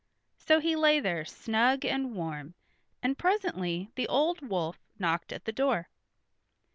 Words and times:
So 0.39 0.59
he 0.59 0.75
lay 0.75 0.99
there 0.99 1.23
snug 1.25 1.85
and 1.85 2.15
warm, 2.15 2.55
and 3.03 3.19
presently 3.19 3.91
the 3.93 4.07
old 4.07 4.41
wolf 4.41 4.79
knocked 4.97 5.31
at 5.31 5.45
the 5.45 5.51
door. 5.51 5.89